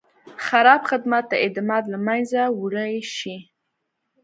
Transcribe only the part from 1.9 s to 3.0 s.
له منځه وړی